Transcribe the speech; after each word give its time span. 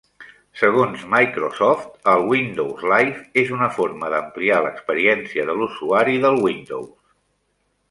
Segons 0.59 1.01
Microsoft, 1.11 1.91
el 2.13 2.25
Windows 2.31 2.81
Live 2.93 3.21
"és 3.43 3.53
una 3.59 3.69
forma 3.77 4.11
d'ampliar 4.15 4.59
l'experiència 4.67 5.47
de 5.51 5.59
l'usuari 5.61 6.19
del 6.27 6.43
Windows". 6.49 6.93